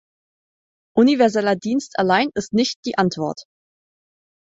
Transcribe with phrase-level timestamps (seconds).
[0.97, 3.43] Universeller Dienst allein ist nicht die Antwort.